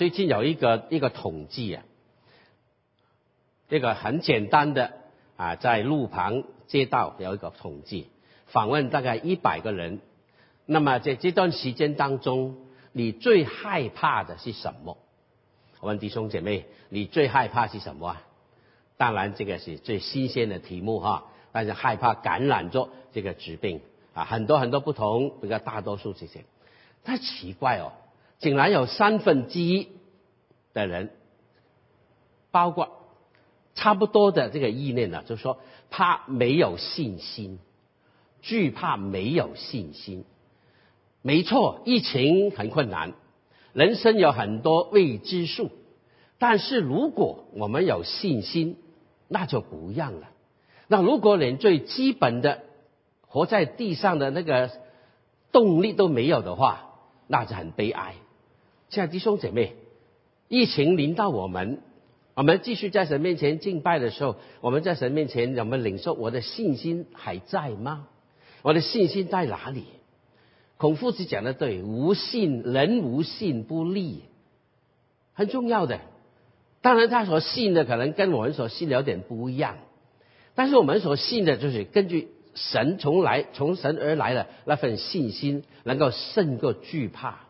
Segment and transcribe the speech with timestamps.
[0.00, 1.84] 最近有一个一个统计啊，
[3.68, 4.94] 这个很简单的
[5.36, 8.06] 啊，在路旁街道有一个统计，
[8.46, 10.00] 访问大概一百个人，
[10.64, 12.56] 那么在这段时间当中，
[12.92, 14.96] 你最害怕的是什么？
[15.80, 18.22] 我问弟兄姐妹，你最害怕是什么啊？
[18.96, 23.82] 当然这个是最新鲜的题目哈，但是害怕感染着这个疾病
[24.14, 26.46] 啊，很多很多不同，比较大多数这些，
[27.04, 27.92] 太奇怪哦。
[28.40, 29.88] 竟然有三分之一
[30.72, 31.10] 的人，
[32.50, 32.88] 包括
[33.74, 37.58] 差不多的这个意念呢，就是说怕没有信心，
[38.40, 40.24] 惧怕没有信心。
[41.22, 43.12] 没错，疫情很困难，
[43.74, 45.70] 人生有很多未知数，
[46.38, 48.78] 但是如果我们有信心，
[49.28, 50.30] 那就不一样了。
[50.88, 52.62] 那如果连最基本的
[53.26, 54.70] 活在地上的那个
[55.52, 56.86] 动力都没有的话，
[57.26, 58.14] 那就很悲哀。
[58.90, 59.76] 亲爱的弟兄姐妹，
[60.48, 61.78] 疫情临到我们，
[62.34, 68.08] 我们继续在神面前敬拜的时候，我们在神面前，我们领受我的信心还在吗？
[68.62, 69.84] 我的信心在哪里？
[70.76, 74.24] 孔夫子讲的对，无信人无信不立，
[75.34, 76.00] 很重要的。
[76.82, 79.76] 当然，他所信的可能跟我们所信的有点不一样，
[80.56, 87.49] 但是我们所信的就是根据神从来从神而来的那份信心，能够胜过惧怕。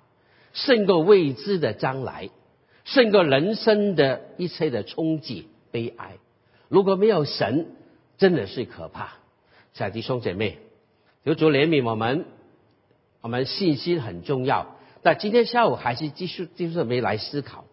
[0.53, 2.31] 胜过未知的将来，
[2.85, 6.19] 胜过人生的一切的冲击、悲哀。
[6.69, 7.69] 如果没有神，
[8.19, 9.15] 真的是可怕。
[9.73, 10.59] 小弟兄姐妹，
[11.25, 12.25] 求主怜悯我们。
[13.23, 17.67] 我们信心很重要，但今天下午还是继续继续没来思考。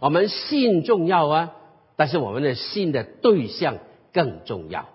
[0.00, 1.52] 我们信重要啊，
[1.94, 3.78] 但是我们的信的对象
[4.12, 4.88] 更重要。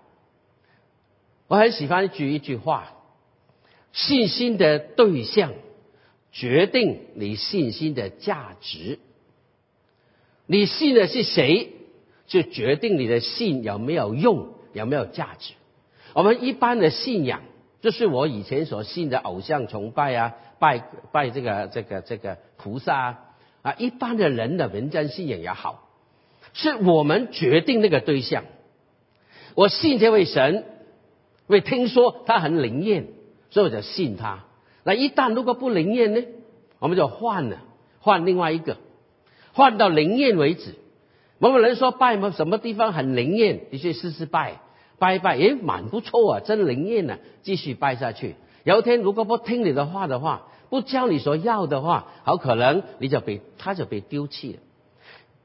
[1.46, 2.92] 我很喜欢举一句话：
[3.92, 5.52] 信心的对象。
[6.32, 8.98] 决定你信心的价值，
[10.46, 11.72] 你信的是谁，
[12.26, 15.54] 就决定你的信有没有用，有没有价值。
[16.14, 17.42] 我们一般的信仰，
[17.80, 23.18] 就是我以前所信的偶像崇拜啊，拜拜这个这个这个菩萨啊，
[23.62, 25.88] 啊，一般的人的民间信仰也好，
[26.54, 28.44] 是我们决定那个对象。
[29.54, 30.62] 我信这位神，因
[31.48, 33.06] 为听说他很灵验，
[33.50, 34.44] 所以我就信他。
[34.88, 36.22] 那一旦如果不灵验呢，
[36.78, 37.58] 我们就换了，
[38.00, 38.78] 换另外一个，
[39.52, 40.76] 换到灵验为止。
[41.38, 44.62] 某某人说拜么什么地方很灵验，你去试试拜，
[44.98, 48.36] 拜一拜，诶，蛮不错啊，真灵验呢，继续拜下去。
[48.64, 54.58] 有一天如果不听你的话的话，不教你所要的话，好可能你就被他就被丢弃了。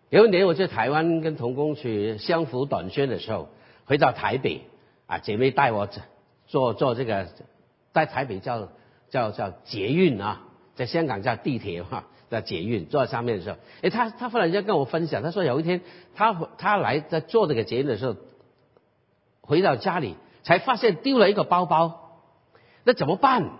[0.09, 3.49] 有一年我在台湾跟童工去相扶短宣的时候，
[3.83, 4.61] 回到台北
[5.05, 5.89] 啊，姐妹带我
[6.47, 7.27] 做做这个
[7.91, 8.69] 在台北叫。
[9.13, 10.41] 叫叫捷运啊，
[10.73, 12.87] 在香港叫地铁哈， 叫捷运。
[12.87, 15.81] 坐在上面的时候，哎，他他忽然间跟我分享，他说有一天
[16.15, 18.15] 他他来在坐这个捷运的时候，
[19.41, 22.17] 回到家里才发现丢了一个包包，
[22.83, 23.51] 那怎么办？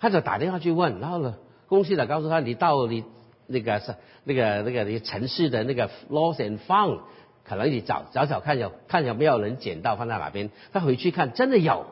[0.00, 1.36] 他就打电话去问，然后呢，
[1.68, 3.04] 公司的告诉他，你到你
[3.46, 6.98] 那个是那个那个你城市的那个 lost and found，
[7.44, 10.50] 可能你找找找看有看有没有人捡到放在哪边。
[10.72, 11.86] 他回去看，真的有。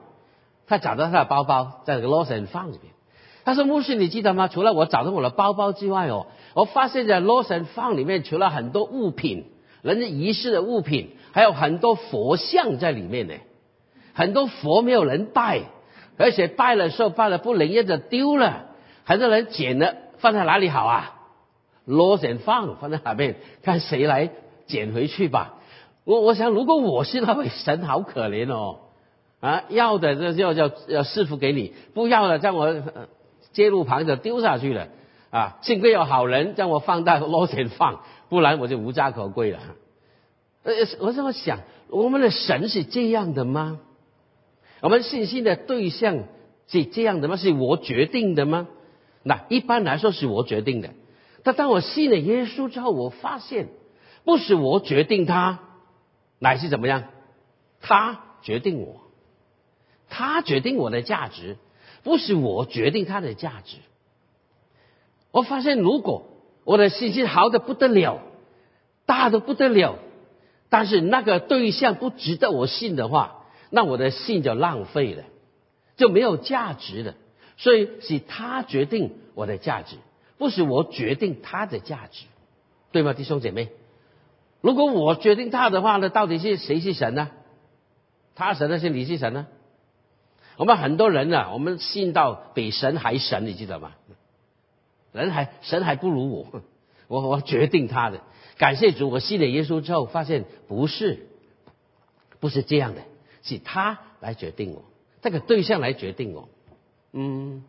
[0.68, 2.92] 他找到他的包包，在这个 losing 放里面。
[3.44, 4.46] 他说：“牧师，你记得吗？
[4.48, 9.46] 除了我找到我的包包之外哦，我发现在 losing 放里面，除了很多物品，
[9.80, 13.34] 人家仪式的物品，还有很多佛像在里面呢。
[14.12, 15.62] 很多佛没有人拜，
[16.18, 18.66] 而且拜的时候拜了不灵验的丢了，
[19.04, 21.14] 很多人捡了放在哪里好啊
[21.86, 23.36] losing 放放在哪边？
[23.62, 24.30] 看谁来
[24.66, 25.54] 捡回去吧。
[26.04, 28.80] 我我想，如果我是那位神，好可怜哦。”
[29.40, 32.82] 啊，要的这就就要师傅给你，不要的，在我
[33.52, 34.88] 街路旁就丢下去了。
[35.30, 38.00] 啊，幸亏有好人将我放到捞钱放，
[38.30, 39.58] 不然我就无家可归了。
[40.62, 43.78] 呃，我这么想，我们的神是这样的吗？
[44.80, 46.24] 我们信心的对象
[46.66, 47.36] 是这样的吗？
[47.36, 48.68] 是我决定的吗？
[49.22, 50.90] 那一般来说是我决定的。
[51.42, 53.68] 但当我信了耶稣之后，我发现
[54.24, 55.58] 不是我决定他，
[56.38, 57.04] 乃是怎么样？
[57.80, 59.02] 他决定我。
[60.08, 61.56] 他决定我的价值，
[62.02, 63.76] 不是我决定他的价值。
[65.30, 66.26] 我发现，如果
[66.64, 68.20] 我的信心好的不得了，
[69.06, 69.98] 大的不得了，
[70.68, 75.24] 但是那个对象不值得我信的话，那我的信就浪费了，
[75.96, 77.14] 就没有价值了。
[77.56, 79.96] 所以是他决定我的价值，
[80.38, 82.24] 不是我决定他的价值，
[82.92, 83.70] 对吗，弟兄姐妹？
[84.60, 87.30] 如果我决定他的话呢，到底是谁是神呢？
[88.34, 89.46] 他神呢，是你是神呢？
[90.58, 93.92] 我们很多人呢，我们信到比神还神，你记得吗？
[95.12, 96.62] 人还神还不如我，
[97.06, 98.20] 我我决定他的。
[98.56, 101.28] 感谢主，我信了耶稣之后，发现不是，
[102.40, 103.02] 不是这样的，
[103.42, 104.82] 是他来决定我，
[105.22, 106.48] 这个对象来决定我。
[107.12, 107.62] 嗯，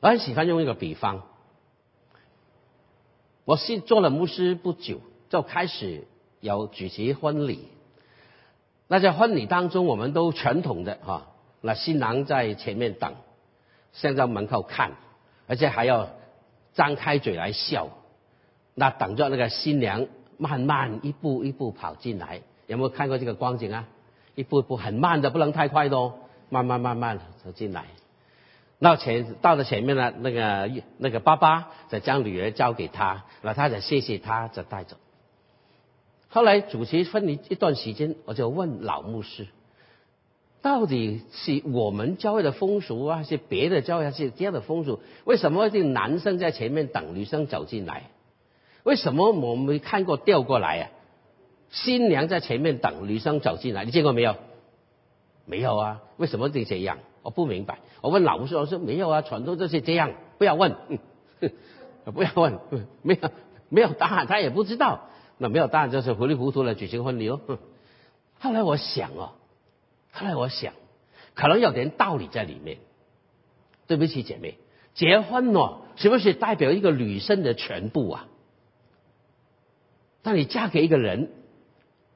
[0.00, 1.22] 我很喜欢用一个比方，
[3.44, 5.00] 我是做了牧师不久，
[5.30, 6.08] 就开始
[6.40, 7.68] 有举行婚礼。
[8.88, 11.28] 那在婚礼当中，我们都传统的哈，
[11.66, 13.14] 那新郎在前面等，
[13.94, 14.92] 站在门口看，
[15.46, 16.10] 而且还要
[16.74, 17.88] 张开嘴来笑。
[18.74, 20.06] 那等着那个新娘
[20.36, 23.88] 慢慢一步一步跑进来，有没有看过这个光景啊？
[24.34, 26.12] 一步一步很慢的，不能太快的哦，
[26.50, 27.86] 慢慢慢慢走进来。
[28.78, 34.98] 那前到了前面呢，那个那个爸爸再将女儿交给他，那他再谢谢他，再带走。
[36.28, 39.46] 后来主持婚礼一段时间，我就问老牧师，
[40.64, 44.98] 到底是我们教会的风俗啊，还是别的教会是这样的风俗？
[45.26, 48.04] 为什么这男生在前面等女生走进来？
[48.82, 50.90] 为什么我没看过调过来啊？
[51.68, 54.36] 新娘在前面等女生走进来，你见过没有？
[55.44, 56.00] 没有啊？
[56.16, 56.96] 为什么得这样？
[57.20, 57.80] 我不明白。
[58.00, 60.74] 我问老师，我说没有啊，传统就是这样，不要问，
[62.14, 62.58] 不要问，
[63.02, 63.30] 没有
[63.68, 65.10] 没有答案，他也不知道。
[65.36, 67.38] 那没有答案就是糊里糊涂的举行婚礼哦。
[68.40, 69.32] 后来我想哦，
[70.14, 70.72] 后来我想，
[71.34, 72.78] 可能有点道理在里面。
[73.86, 74.56] 对不起，姐妹，
[74.94, 78.26] 结婚哦，是不是代表一个女生的全部啊？
[80.22, 81.30] 当你嫁给一个人，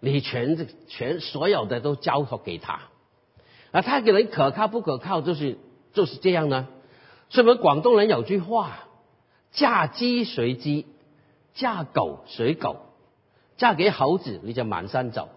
[0.01, 2.81] 你全全所有的都交托给他，
[3.71, 5.59] 而他给人可靠不可靠，就是。
[5.95, 6.69] 就是这样呢，
[7.31, 8.87] 所以我们广东人有句话：
[9.51, 10.87] 嫁鸡随鸡，
[11.55, 12.77] 嫁狗随狗，
[13.57, 15.31] 嫁给猴子你就满山走。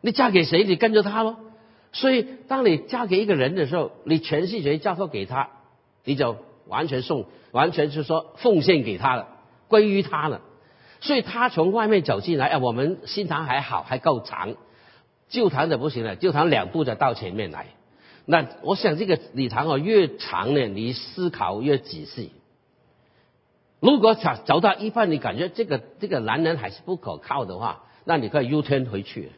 [0.00, 1.36] 你嫁给谁，你跟着他喽。
[1.92, 5.50] 所以，当你嫁给一个人的时候，你全是谁交托给他，
[6.04, 6.36] 你就
[6.66, 9.26] 完全送，完全是说奉献给他了，
[9.68, 10.40] 归于他了。
[11.00, 14.54] 所以他从外面走进来，啊，我们新堂还好，还够长，
[15.28, 17.66] 旧堂的不行了，旧堂两步就到前面来。
[18.26, 22.32] 那我想这个礼堂哦越长呢，你思考越仔细。
[23.80, 29.32] 如果走走到一半，你感觉这个这个男人还是不可靠的话，那你可以 U turn 回去。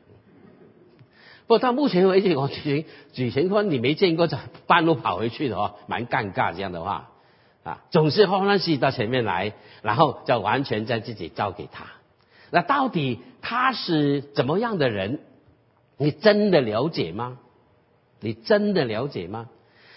[1.53, 7.11] 不过到目前为止，我举举行婚你没见过在半路跑回去的哦，蛮尴尬这样的话
[7.63, 9.53] 啊，总是欢欢喜喜到前面来，
[9.83, 11.85] 然后就完全将自己交给他。
[12.51, 15.21] 那到底他是怎么样的人？
[15.99, 17.37] 你真的了解吗？
[18.21, 19.51] 你真的了解吗？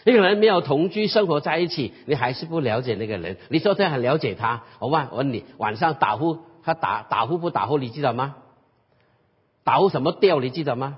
[0.03, 3.37] 那个人没有同居生活在一起，你还是不了解那个人。
[3.47, 7.77] 你说他很了解他，我问我问你，晚上打呼他打打呼不打呼？
[7.77, 8.35] 你知道吗？
[9.63, 10.41] 打呼什么调？
[10.41, 10.97] 你记得吗？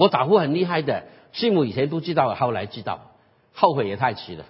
[0.00, 3.12] 我打呼很厉害的，师母以前不知道，后来知道，
[3.52, 4.46] 后悔也太迟了。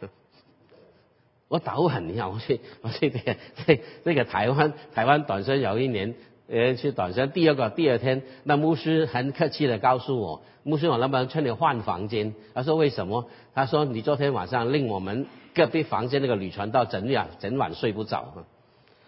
[1.48, 3.36] 我打呼很厉害，我去我去这个
[3.66, 6.14] 这这个台湾台湾短身有一年。
[6.52, 7.30] 呃，去短信。
[7.30, 12.34] 第二个，第二天，那牧师很客气的告诉我，牧师，我能不能劝你换房间？
[12.54, 13.28] 他说为什么？
[13.54, 18.34] 他说你昨天晚上令我们隔壁房间那个女传道整晚整晚睡不着，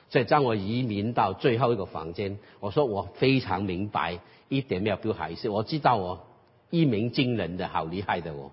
[0.08, 2.38] 所以将我移民到最后一个房间。
[2.60, 6.20] 我说我非常明白，一点没有不好意思，我知道我
[6.72, 8.50] 一鸣惊人的好厉害的哦。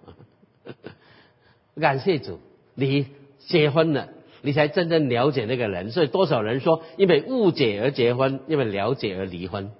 [1.80, 2.40] 感谢主，
[2.76, 3.08] 你
[3.40, 4.10] 结婚了。
[4.42, 9.72] 你才真正了解那个人，所以多少人说，因为误解而结婚，因为了解而离婚。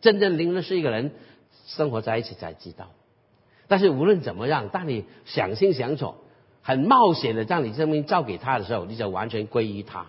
[0.00, 1.12] 真正灵的是一个人
[1.66, 2.90] 生活在一起才知道。
[3.68, 6.14] 但是无论怎么样，当你想清想楚，
[6.62, 10.06] 很冒险的将你生命交给他的时候，你就完全归于他。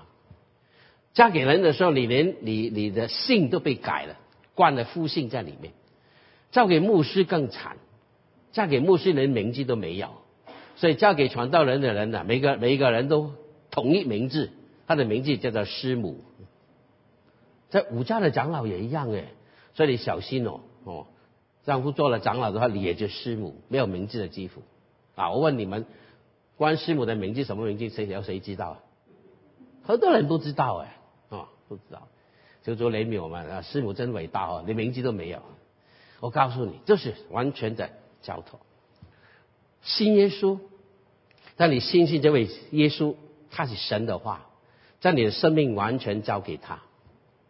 [1.13, 4.15] 嫁给人的时候，你连你你的姓都被改了，
[4.55, 5.73] 冠了夫姓在里面。
[6.51, 7.77] 嫁给牧师更惨，
[8.51, 10.09] 嫁给牧师连名字都没有。
[10.75, 13.31] 所以嫁给传道人的人呢，每个每一个人都。
[13.71, 14.49] 统一名字，
[14.87, 16.23] 他的名字叫做师母。
[17.69, 19.25] 在武家的长老也一样哎，
[19.75, 21.05] 所以你小心哦哦，
[21.65, 24.63] 丈夫做了长老的话，你也就师母，没有名字的肌肤
[25.13, 25.29] 啊。
[25.29, 25.85] 我问你们，
[26.57, 27.89] 关师母的名字什么名字？
[27.89, 28.79] 谁有谁知道啊？
[29.83, 30.97] 很多人不知道哎，
[31.29, 32.07] 哦，不知道。
[32.63, 35.43] 就说雷米我们啊，师母真伟大哦，连名字都没有。
[36.19, 37.89] 我告诉你，这是完全的
[38.21, 38.59] 交托。
[39.81, 40.59] 信耶稣，
[41.57, 43.15] 当你相信这位耶稣。
[43.51, 44.45] 他是神的话，
[45.01, 46.83] 在你的生命完全交给他，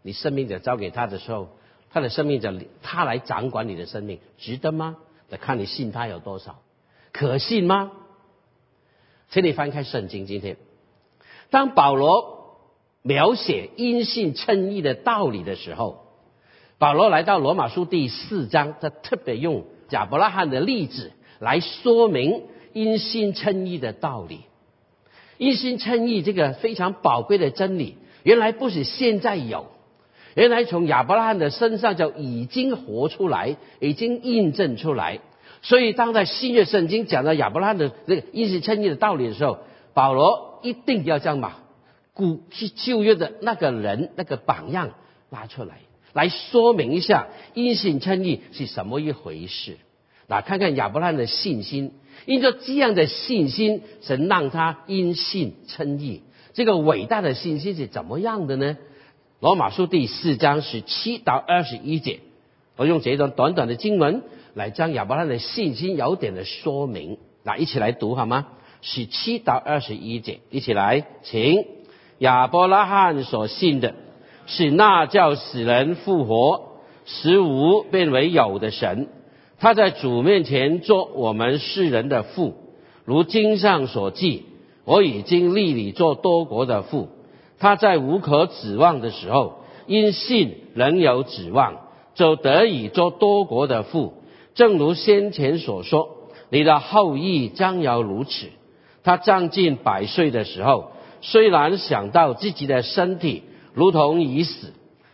[0.01, 1.49] 你生命者交给他的时候，
[1.89, 4.95] 他的生命者他来掌管你的生命，值得吗？
[5.27, 6.61] 得看你信他有多少，
[7.11, 7.91] 可信吗？
[9.29, 10.55] 请你翻开圣经，今天
[11.49, 12.61] 当保罗
[13.01, 16.08] 描写因信称义的道理的时候，
[16.79, 24.45] 保罗来到罗马书第四章，他特别用亚伯拉罕的例子来说明因信称义的道理。
[25.37, 29.67] 因信称义这个非常宝贵的真理，原来不是现在有，
[30.35, 35.19] 原来从亚伯拉罕的身上就已经活出来，已经印证出来。
[35.61, 39.57] 所以，当在新约圣经讲到亚伯拉罕的这个因信称义的道理的时候，
[39.93, 41.59] 保罗一定要将把
[42.13, 42.41] 古
[42.77, 44.91] 旧约的那个人那个榜样
[45.29, 45.79] 拉出来，
[46.13, 49.77] 来说明一下因信称义是什么一回事。
[50.27, 51.93] 来看看亚伯拉罕的信心。
[52.25, 56.21] 因着这样的信心，神让他因信称义。
[56.53, 58.77] 这个伟大的信心是怎么样的呢？
[59.39, 62.19] 罗马书第四章十七到二十一节，
[62.75, 64.21] 我用这段短短的经文
[64.53, 67.17] 来将亚伯拉罕的信心有点的说明。
[67.43, 68.47] 那一起来读好吗？
[68.81, 71.65] 十七到二十一节，一起来，请
[72.17, 73.95] 亚伯拉罕所信的
[74.49, 76.71] 是那叫死人复活、
[77.05, 79.07] 使无变为有的神。
[79.59, 82.55] 他在主面前做我们世人的父，
[83.05, 84.45] 如经上所记，
[84.85, 87.09] 我已经立你做多国的父。
[87.59, 91.75] 他在无可指望的时候，因信仍有指望，
[92.15, 94.13] 就得以做多国的父。
[94.55, 96.09] 正如先前所说，
[96.49, 98.47] 你的后裔将要如此。
[99.03, 100.91] 他将近百岁的时候，
[101.21, 103.43] 虽然想到自己的身体
[103.79, 104.73] 如同已死，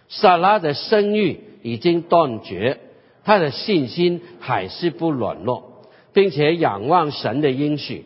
[0.09, 2.79] 撒拉的生育已经断绝。
[3.23, 8.05] 他的信心还是不软弱，并且仰望神的应许，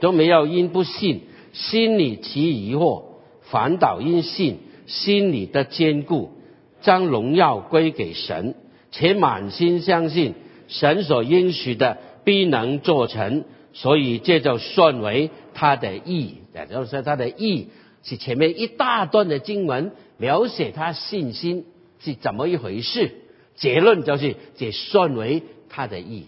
[0.00, 1.22] 都没有因不信
[1.54, 3.04] 心里起疑惑，
[3.40, 6.32] 反倒因信心里的坚固，
[6.82, 8.54] 将荣耀归给神，
[8.90, 10.34] 且满心相信
[10.68, 16.34] 神所应许的必能做成，所以这就算为他的义。
[16.54, 17.68] 也就是说，他的义
[18.04, 21.66] 是前面一大段的经文描写他信心
[21.98, 23.10] 是怎么一回事。
[23.56, 26.26] 结论就是，这算为他的义。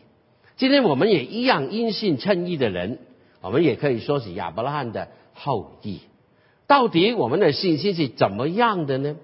[0.56, 2.98] 今天我们也一样因信称义的人，
[3.42, 6.00] 我们也可以说是亚伯拉罕的后裔。
[6.66, 9.16] 到底我们的信心是怎么样的呢？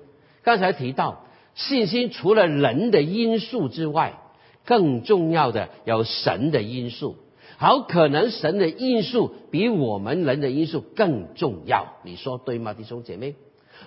[0.43, 4.19] 刚才提到，信心除了人的因素之外，
[4.65, 7.17] 更重要的有神的因素。
[7.63, 11.95] 好，可能神的因素比我们人的因素更重要。
[12.03, 13.37] 你说对吗，弟兄姐妹？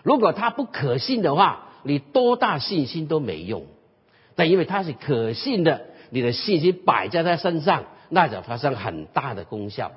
[0.01, 3.65] 如果他不可信的话，你多大信心都没用。
[4.37, 9.91] 但因为他是可信的，你的信心摆在他身上，那就发生很大的功效。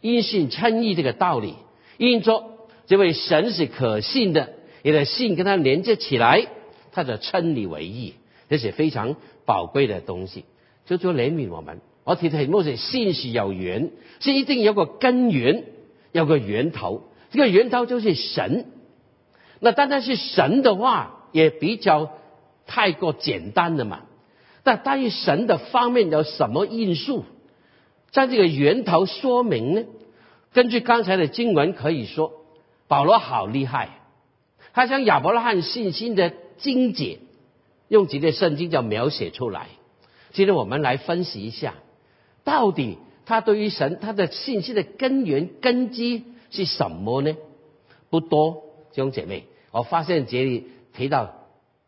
[0.00, 1.56] 因信称义这个道理，
[1.98, 2.44] 因着
[2.86, 4.50] 这位神是可信的，
[4.84, 6.46] 你的信跟他连接起来，
[6.92, 8.14] 他就称你为义，
[8.48, 10.44] 这是非常宝贵的东西。
[10.86, 15.64] 就做怜悯我们，我提的题目是信是有源，是一定有个根源，
[16.12, 18.66] 有个源头，这个源头就是神。
[19.60, 22.12] 那单单是神的话，也比较。
[22.66, 24.04] 太过简单了嘛？
[24.62, 27.26] 但关于神的方面有什么因素，
[28.10, 29.84] 在这个源头说明呢？
[30.54, 32.32] 根据刚才的经文可以说，
[32.88, 33.90] 保罗好厉害，
[34.72, 37.18] 他将亚伯拉罕信心的精简，
[37.88, 39.66] 用几个圣经就描写出来。
[40.32, 41.74] 今天我们来分析一下，
[42.44, 47.34] 到底他对于神他的信息的根源根基是什么呢？
[48.10, 51.40] 不多，弟兄姐妹，我发现这里提到。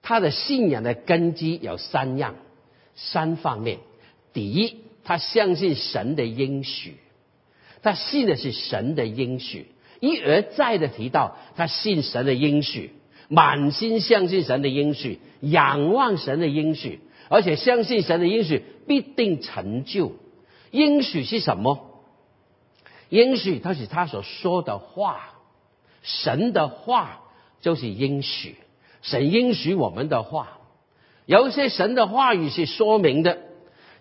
[0.09, 2.37] 他的信仰的根基有三样、
[2.95, 3.79] 三方面。
[4.33, 6.95] 第一，他相信神的应许，
[7.83, 9.67] 他信的是神的应许，
[9.99, 12.93] 一而再的提到他信神的应许，
[13.29, 20.13] 满心相信神的应许，仰望神的应许，而且相信神的应许必定成就。
[20.71, 22.03] 应许是什么？
[23.09, 25.31] 应许他是他所说的话，
[26.03, 27.21] 神的话
[27.61, 28.57] 就是应许。
[29.03, 30.59] 神应许我们的话，
[31.27, 33.39] 有一些神的话语是说明的，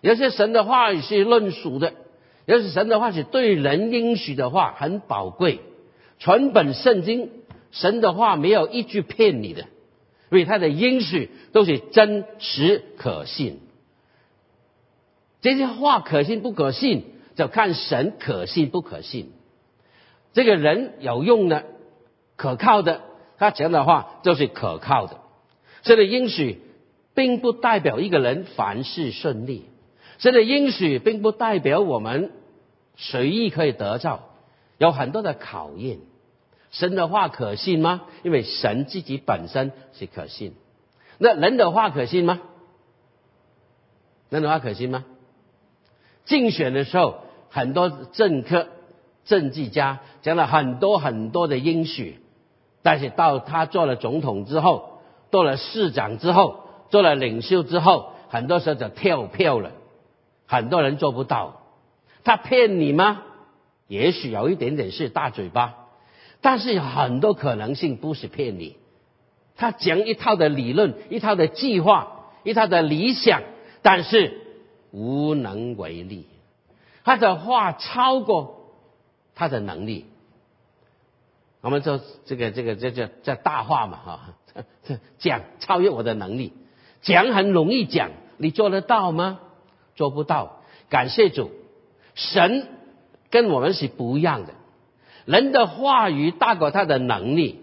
[0.00, 1.94] 有些神的话语是论述的，
[2.46, 5.60] 有些神的话是对人应许的话很宝贵。
[6.18, 7.30] 全本圣经
[7.70, 9.62] 神的话没有一句骗你的，
[10.30, 13.60] 因为他的应许都是真实可信。
[15.40, 19.32] 这些话可信不可信，就看神可信不可信。
[20.32, 21.64] 这个人有用的、
[22.36, 23.02] 可靠的。
[23.38, 25.18] 他讲的话就是可靠的，
[25.82, 26.62] 这个应许
[27.14, 29.66] 并不代表一个人凡事顺利，
[30.16, 32.32] 这个应许并不代表我们
[32.96, 34.30] 随意可以得到，
[34.78, 35.98] 有很多的考验。
[36.70, 38.06] 神的话可信吗？
[38.22, 40.54] 因为神自己本身是可信。
[41.18, 42.40] 那人的话可信吗？
[44.30, 45.04] 人的话可信吗？
[46.26, 48.68] 竞选的时候，很多政客、
[49.24, 52.20] 政治家讲了很多很多的应许。
[52.82, 59.72] 但是到他做了总统之后，做了市长之后，做了领袖之后，很多时候就跳票了。
[60.46, 61.62] 很多人做不到，
[62.22, 63.22] 他骗你吗？
[63.88, 65.74] 也许有一点点是大嘴巴，
[66.40, 68.76] 但是有很多可能性不是骗你。
[69.56, 73.42] 他讲一套的理论，一套的计划，一套的理想，
[73.82, 74.45] 但是
[74.96, 76.26] 无能为力。
[77.04, 78.72] 他的话超过
[79.34, 80.06] 他的能力。
[81.60, 84.34] 我们说这个这个这叫叫大话嘛哈，
[84.84, 86.52] 这 讲超越我的能力，
[87.02, 89.40] 讲很容易讲，你做得到吗？
[89.96, 90.60] 做不到。
[90.88, 91.50] 感谢主，
[92.14, 92.68] 神
[93.30, 94.54] 跟我们是不一样的，
[95.24, 97.60] 人的话语大过他的能力。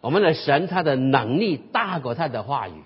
[0.00, 2.82] 我们的神，他的能力大过他的话语，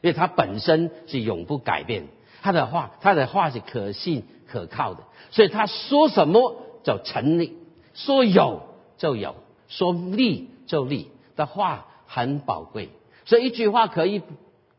[0.00, 2.06] 因为他本身是永不改变，
[2.46, 7.56] 他的话，他的话是可信可靠的，所以他说什么就成立，
[7.92, 8.62] 说有
[8.98, 9.34] 就有，
[9.66, 12.90] 说立就立，的话很宝贵。
[13.24, 14.22] 所以一句话可以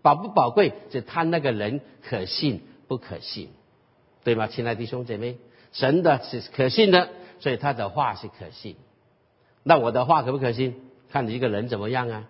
[0.02, 3.50] 宝不宝贵，就看那个人可信不可信，
[4.24, 4.48] 对吗？
[4.48, 5.36] 亲爱的弟兄姐妹，
[5.74, 7.10] 神的是可信的，
[7.42, 8.78] 所以他的话是可信。
[9.64, 10.80] 那我的话可不可信？
[11.12, 12.24] 看你一个人怎么样啊？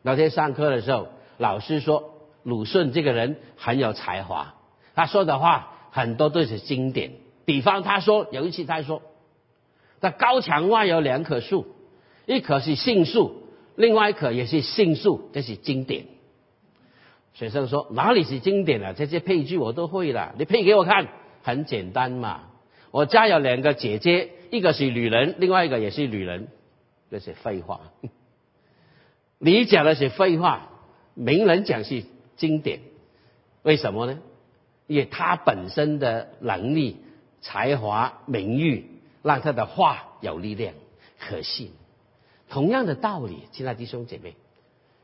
[0.00, 2.14] 那天上课的时候，老师说
[2.46, 4.54] 鲁迅这个人很有才华，
[4.94, 7.10] 他说的话很多都是经典。
[7.44, 9.02] 比方他说有一次他说，
[9.98, 11.66] 在高墙外有两棵树，
[12.24, 13.42] 一棵是杏树，
[13.74, 16.04] 另外一棵也是杏树，这是经典。
[17.34, 18.92] 学生说哪里是经典啊？
[18.92, 21.08] 这些配句我都会了，你配给我看，
[21.42, 22.42] 很简单嘛。
[22.92, 26.46] 我家有两个姐姐，一个是女人，另外一个也是女人。
[27.10, 27.80] 这是废话，
[29.38, 30.70] 你讲的是废话，
[31.14, 32.04] 名人讲是
[32.36, 32.80] 经典，
[33.62, 34.18] 为什么呢？
[34.86, 36.98] 因为他本身的能力、
[37.40, 40.74] 才华、名誉，让他的话有力量、
[41.18, 41.72] 可信。
[42.48, 44.36] 同样的道理，亲爱的弟兄姐妹，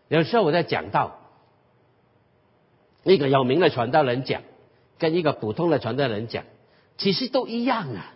[0.08, 1.18] 有时候我在讲到
[3.02, 4.42] 一个有名的传道人讲，
[4.98, 6.44] 跟一个普通的传道人讲，
[6.96, 8.14] 其实都一样啊。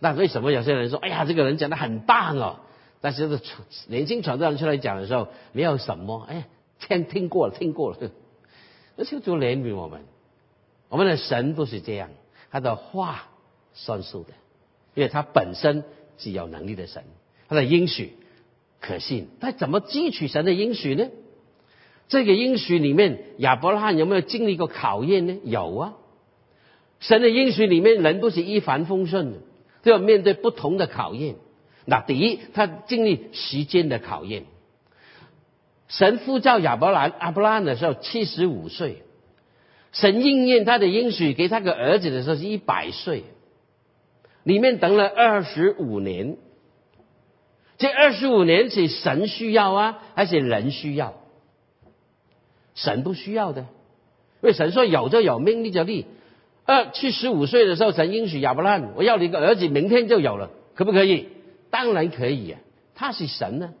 [0.00, 2.56] 那为什么有些人说，哎呀，这个人讲的很棒哦？
[3.00, 3.38] 但是这
[3.86, 6.48] 年轻传道人出来讲的时候，没有什么，哎，
[6.80, 7.98] 听听过了，听过了，
[8.96, 10.02] 那就就怜悯我们。
[10.88, 12.10] 我们的神不是这样，
[12.50, 13.24] 他的话
[13.72, 14.30] 算数的，
[14.94, 15.84] 因为他本身
[16.18, 17.02] 是有能力的神，
[17.48, 18.12] 他的应许
[18.80, 19.28] 可信。
[19.40, 21.08] 他怎么汲取神的应许呢？
[22.06, 25.38] 这个应许里面，亚伯拉罕有没有经历过考验呢？
[25.44, 25.94] 有啊。
[27.00, 29.38] 神的应许里面，人不是一帆风顺的，
[29.82, 31.36] 都要面对不同的考验。
[31.86, 34.44] 那第一，他经历时间的考验。
[35.96, 39.02] 神呼召亚伯兰、阿伯拉罕的时候七十五岁，
[39.92, 43.22] 神应验他的应许给他个儿子的时候是一百岁，
[44.42, 46.36] 里面等了二十五年。
[47.78, 51.14] 这二十五年是神需要啊，还是人需要？
[52.74, 53.66] 神不需要的，
[54.40, 56.06] 为神说有就有，命立就立。
[56.64, 61.28] 二七十五岁的时候，神应许亚伯兰，我要你个儿子，明天就有了，可不可以？
[61.70, 62.58] 当然可以啊，
[62.96, 63.74] 他是神呢。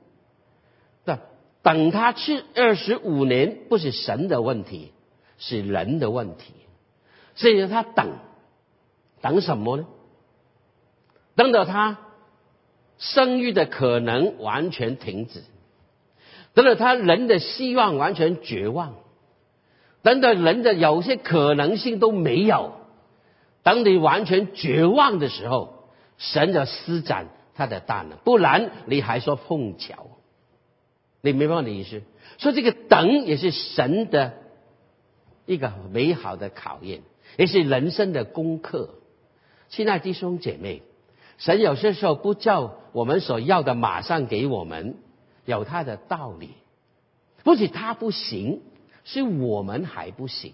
[1.64, 4.92] 等他去二十五年，不是神的问题，
[5.38, 6.54] 是人的问题。
[7.34, 8.12] 所以他等，
[9.20, 9.86] 等什么呢？
[11.34, 11.98] 等到他
[12.98, 15.42] 生育的可能完全停止，
[16.52, 18.94] 等到他人的希望完全绝望，
[20.02, 22.74] 等到人的有些可能性都没有，
[23.64, 27.28] 等你完全绝望的时候，神的施展。
[27.56, 30.08] 他的大能，不然你还说碰巧，
[31.24, 32.02] 你明白我的意思？
[32.36, 34.34] 说这个等也是神的
[35.46, 37.00] 一个美好的考验，
[37.38, 38.90] 也是人生的功课。
[39.70, 40.82] 亲爱弟兄姐妹，
[41.38, 44.96] 神有些时候不叫我们所要的马上给我们，
[45.46, 46.50] 有他的道理。
[47.42, 48.60] 不是他不行，
[49.04, 50.52] 是我们还不行，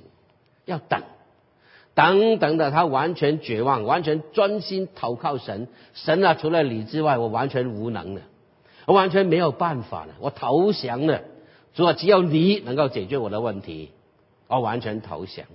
[0.67, 1.03] 要等。
[1.95, 5.67] 等等的，他完全绝望，完全专心投靠神。
[5.95, 8.23] 神啊，除了你之外，我完全无能了，
[8.91, 11.23] 我完全没有办法了，我投降了。
[11.75, 13.93] 主啊，只有你能够解决我的问题，
[14.49, 15.47] 我完全投降。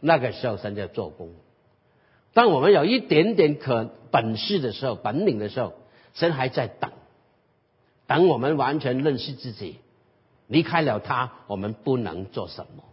[0.00, 1.34] 那个时候，神在做工。
[2.32, 5.74] 当我们有一点点可本事的时候，本领的时候，
[6.14, 6.90] 神还在等，
[8.06, 9.80] 等我们完全认识自己，
[10.46, 12.84] 离开了他，我们不能做什么。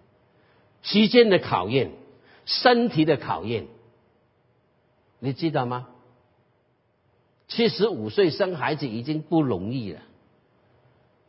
[0.81, 1.91] 时间的考验。
[2.43, 3.65] 身体的考验，
[5.19, 5.87] 你知道吗？
[7.47, 10.01] 七十五岁生孩子已经不容易了，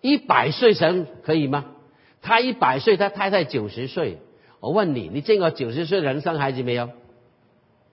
[0.01, 1.67] 一百岁生可以吗？
[2.23, 4.19] 他一百岁，他太太九十岁。
[4.61, 6.91] 我问你，你见过九十岁人生孩子没有？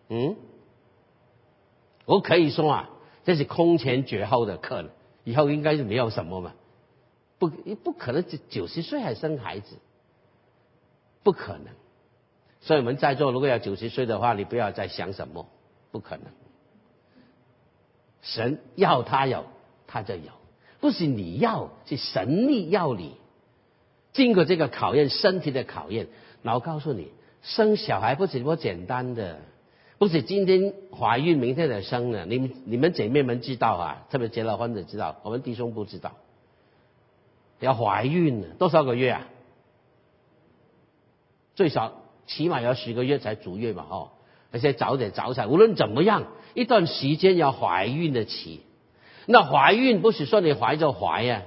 [0.09, 0.35] 嗯？
[2.05, 2.89] 我可以说啊，
[3.25, 4.91] 这是空前绝后的课了，
[5.23, 6.53] 以后应该是没有什么嘛。
[7.37, 9.77] 不，不可能九九十岁还生孩子，
[11.23, 11.67] 不可能。
[12.61, 15.45] 所以我们在座如果要九十岁的话，你不要再想什么，
[15.91, 16.25] 不可能。
[18.23, 19.45] 神要他有，
[19.85, 20.31] 他就有，
[20.79, 23.15] 不是你要，是神力要你。
[24.13, 26.07] 经过这个考验，身体的考验，
[26.41, 27.09] 然后告诉你，
[27.41, 29.39] 生小孩不是那么简单的，
[29.97, 32.25] 不是今天怀孕，明天再生的。
[32.25, 36.13] 你们你们姐妹们知道啊，特别结了婚的知道，我们弟兄不知道。
[37.59, 39.27] 要怀孕多少个月啊？
[41.55, 41.93] 最少
[42.25, 44.09] 起码要十个月才足月嘛，哦，
[44.53, 45.49] 而且早点早产。
[45.49, 48.61] 无论怎么样，一段时间要怀孕的期。
[49.25, 51.41] 那怀孕不是说你怀就怀呀？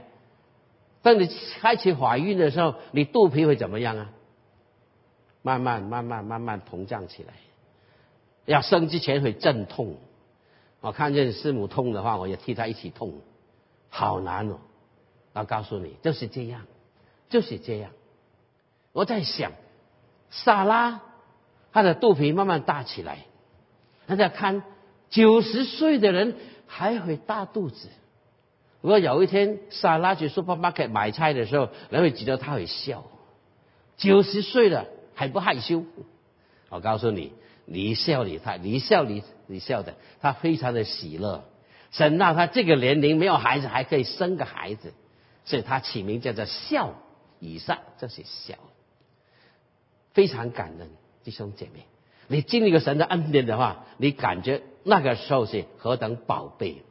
[1.03, 4.11] 当你开始怀孕的时候，你肚皮会怎么样啊？
[5.43, 7.33] 慢慢、慢慢、慢慢膨胀起来。
[8.47, 9.97] 要生之前会阵痛，
[10.81, 13.21] 我看见师母痛的话，我也替她一起痛，
[13.89, 14.59] 好难哦。
[15.35, 16.63] 我告诉你，就是这样，
[17.29, 17.91] 就是这样。
[18.93, 19.53] 我在想，
[20.31, 21.03] 萨拉
[21.77, 23.19] 他的肚皮慢慢大起来，
[24.07, 24.63] 大家看，
[25.11, 26.35] 九十岁的人
[26.67, 27.91] 还会大肚子。
[28.81, 33.05] 如果有一天莎拉去 supermarket 买菜的时候，人会觉得他会笑。
[33.99, 35.85] 九十岁了还不害羞？
[36.71, 37.35] 我告诉你，
[37.67, 41.45] 你笑你他，你笑你你笑的，他非常的喜乐。
[41.91, 44.95] 神到他这个年龄没有孩子还可以生个孩子，
[45.45, 46.95] 所以他起名叫做笑
[47.39, 48.55] 以上，这是笑。
[50.15, 50.89] 非常感恩
[51.27, 51.87] 弟兄姐妹，
[52.29, 56.85] 你经历过神的恩典的话，你感觉那个时候是何等宝贝。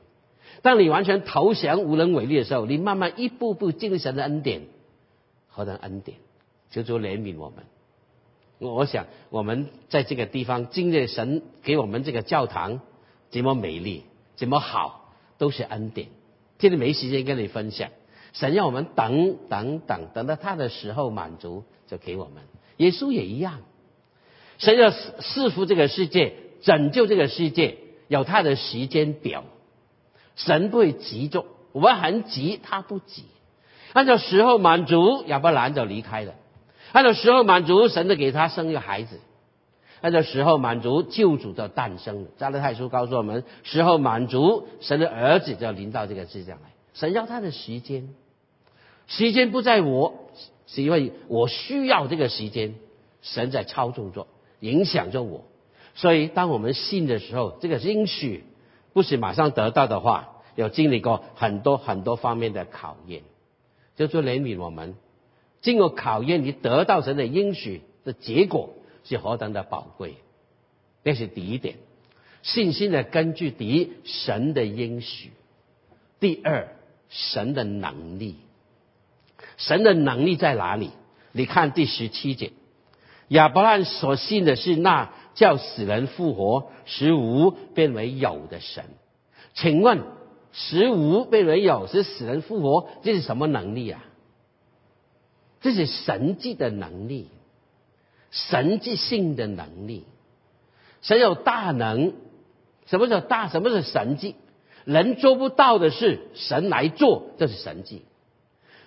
[0.62, 4.64] 当你完全投降、无能为力的时候，你慢慢一步步经历神的恩典，
[5.48, 6.18] 何等恩典！
[6.70, 7.64] 求主怜悯我们。
[8.60, 12.82] 我想，我们在这个地方经历神给我们这个教堂，
[13.30, 14.04] 怎么美丽，
[14.36, 16.10] 怎么好，都是恩典。
[16.58, 17.90] 今天没时间跟你分享，
[18.34, 22.44] 神要我们等等等，等到他的时候满足，就给我们。
[22.76, 23.62] 耶稣也一样，
[24.58, 29.44] 神要赐福这个世界，拯救这个世界，有他的时间表。
[30.36, 33.24] 神不会急着，我们很急，他不急。
[33.94, 36.34] 按照时候满足，亚伯兰就离开了；
[36.92, 39.16] 按照时候满足，神就给他生一个孩子；
[40.02, 42.30] 按照时候满足，救主就诞生了。
[42.38, 46.70] 加勒泰书告诉我们：时候满足，神的儿子就要临到这个世界上来。
[46.94, 48.10] 神要他的时间，
[49.08, 50.30] 时间不在我，
[50.68, 52.76] 是因为我需要这个时间，
[53.22, 54.28] 神在操纵着，
[54.66, 55.46] 影响着我。
[55.94, 58.44] 所以，当我们信的时候，这个应许。
[58.96, 63.24] 不是马上得到的话，要经历过很多很多方面的考验，
[63.98, 64.96] 就说怜悯我们。
[65.60, 68.70] 经过考验，你得到神的应许的结果
[69.04, 70.16] 是何等的宝贵。
[71.04, 71.76] 这是第一点，
[72.42, 73.52] 信心的根据。
[73.52, 75.32] 第一，神的应许；
[76.22, 76.70] 第二，
[77.10, 78.38] 神的能力。
[79.58, 80.92] 神的能力在哪里？
[81.34, 82.54] 你看第十七节，
[83.30, 85.12] 亚伯拉罕所信的是那。
[85.36, 88.86] 叫死人复活，使无变为有的神，
[89.54, 90.02] 请问
[90.54, 94.02] 使无变为有，使死人复活，这是什么能力啊？
[95.60, 97.28] 这是神迹的能力，
[98.32, 100.06] 神迹性的能力。
[101.02, 102.14] 神有大能，
[102.86, 103.50] 什么叫大？
[103.50, 104.36] 什么是神迹？
[104.86, 108.04] 人做不到的事，神来做，这是神迹；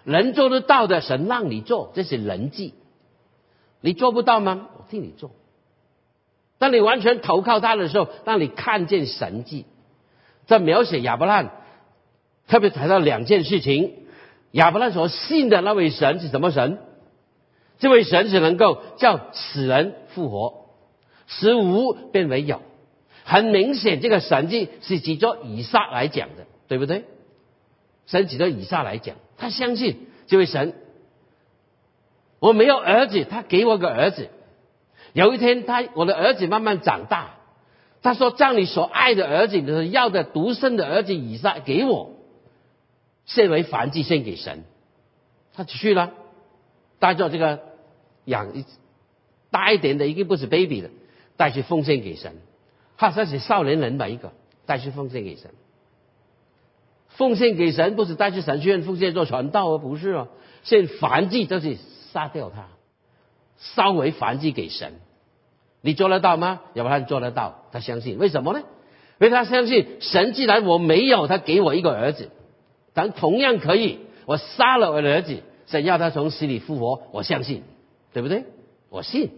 [0.03, 2.73] 人做得到的，神让你做，这是人迹。
[3.81, 4.69] 你做不到吗？
[4.79, 5.31] 我替你做。
[6.59, 9.65] 当你完全投靠他的时候，当你看见神迹，
[10.47, 11.51] 在描写亚伯拉罕，
[12.49, 13.95] 特别谈到两件事情：
[14.51, 16.79] 亚伯拉罕所信的那位神是什么神？
[17.79, 20.67] 这位神是能够叫死人复活，
[21.29, 22.61] 使无变为有。
[23.25, 27.05] 很明显，这个神迹是指着以撒来讲的，对不对？
[28.07, 30.75] 神指着以撒来讲，他相信这位神。
[32.41, 34.29] 我没有儿子，他给我个儿子。
[35.13, 37.35] 有一天，他我的儿子慢慢长大，
[38.03, 42.13] 他说：“将你所爱的儿子，就是要的独生的儿子以撒给我，
[43.27, 44.65] 献为燔祭献给神。”
[45.55, 46.13] 他去了，
[47.01, 47.61] 带着这个
[48.25, 48.65] 养一
[49.51, 50.91] 大一点的，已经不是 baby 了，
[51.37, 52.37] 带去奉献给神。
[52.97, 54.33] 他算是少年人吧，一个
[54.67, 55.51] 带去奉献给神。
[57.09, 60.29] 奉献给神不是带去神学院奉献做传道，而不是哦，
[60.63, 61.77] 献燔祭就是
[62.13, 62.67] 杀掉他。
[63.59, 65.01] 稍微燔祭给神，
[65.81, 66.61] 你做得到吗？
[66.75, 68.61] 要不然做得到，他相信，为什么呢？
[69.21, 72.31] 因为他相信神既然我没有，他给我一个儿子，
[72.95, 77.65] 但同样可以，我杀了我的儿子，神要他从死里复活，我相信，
[78.13, 78.45] 对不对？
[78.91, 79.31] 我信，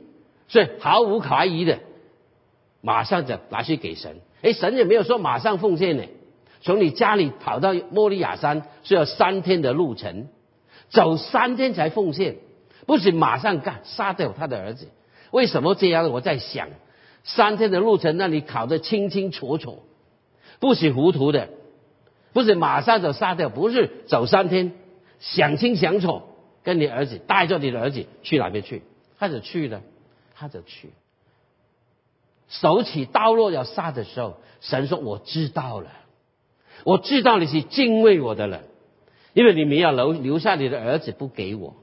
[0.49, 1.79] 所以毫无怀疑的，
[2.83, 4.19] 马上就拿去给神。
[4.43, 6.05] 哎，神也没有说马上奉献呢，
[6.61, 10.29] 从你家里跑到莫利亚山需要三天的路程，
[10.91, 12.37] 走三天才奉献。
[12.91, 14.89] 不是马上干杀掉他的儿子，
[15.31, 16.11] 为什么这样？
[16.11, 16.71] 我在想，
[17.23, 19.85] 三天的路程，那你考得清清楚楚，
[20.59, 21.51] 不是糊涂的，
[22.33, 24.73] 不是马上就杀掉，不是走三天，
[25.21, 26.23] 想清想楚，
[26.65, 28.83] 跟你儿子带着你的儿子去哪边去，
[29.21, 29.83] 他就去了，
[30.35, 30.91] 他就去。
[32.49, 35.93] 手起刀落要杀的时候，神说：“我知道了，
[36.83, 38.65] 我知道你是敬畏我的人，
[39.33, 41.77] 因为你没有留留下你的儿子不给我。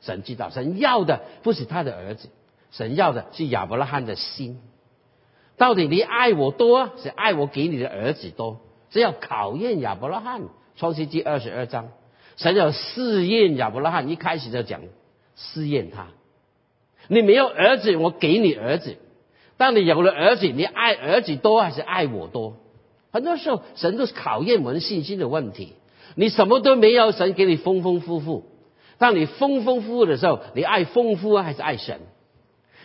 [0.00, 2.28] 神知道，神要的不是他的儿子，
[2.70, 4.60] 神要的是亚伯拉罕的心。
[5.56, 8.60] 到底你爱我多，是爱我给你的儿子多？
[8.90, 10.42] 是要考验亚伯拉罕。
[10.76, 11.88] 创世纪二十二章，
[12.36, 14.80] 神要试验亚伯拉罕，一开始就讲
[15.34, 16.06] 试验他。
[17.08, 18.96] 你没有儿子，我给你儿子。”
[19.58, 22.54] 当你有了儿子，你爱儿子多还是爱我多？
[23.10, 25.72] 很多时候，神都是考验我们信心的问题。
[26.14, 28.44] 你什么都没有，神给你丰丰富富。
[28.98, 32.00] 当你丰丰富富的时候，你爱丰富啊还是爱神？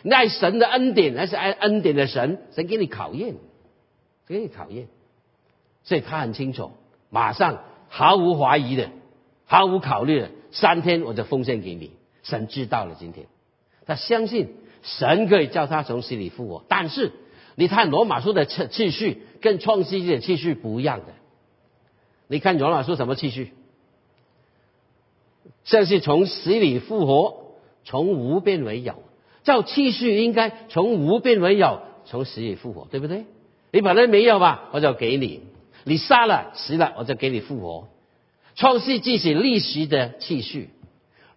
[0.03, 2.39] 你爱神的恩典还是爱恩典的神？
[2.51, 3.35] 神给你考验，
[4.27, 4.87] 给你考验。
[5.83, 6.71] 所以他很清楚，
[7.09, 8.89] 马上毫无怀疑的、
[9.45, 11.91] 毫无考虑的，三天我就奉献给你。
[12.21, 13.25] 神知道了，今天
[13.85, 14.55] 他相信。
[14.85, 17.13] 神可以叫他从死里复活，但是
[17.55, 21.13] 你看罗马书的次次序跟创世纪的次序不一样的。
[22.27, 23.53] 你看罗马书什么次序？
[25.63, 28.95] 像是从死里复活，从无变为有。
[29.43, 33.25] 照次序应该从无变为有，从死里复活，对不对？
[33.71, 35.41] 你本来没有吧，我就给你；
[35.83, 37.87] 你杀了死了，我就给你复活。
[38.55, 40.69] 创世纪是历史的次序，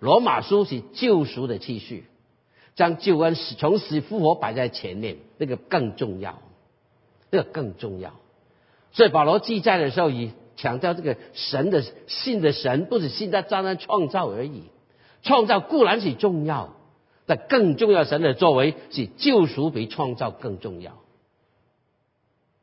[0.01, 2.05] 罗马书是救赎的次序。
[2.75, 6.43] 将救恩从死复活摆在前面，那个更重要，
[7.31, 8.13] 那个更重要。
[8.93, 14.65] 所以保罗记载的时候，以强调这个神的信的神，不是信在单单创造而已。
[15.23, 16.75] 创造固然是重要，
[17.27, 20.99] 但更重要神的作为是救赎比创造更重要。